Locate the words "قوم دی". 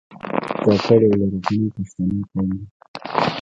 2.29-2.65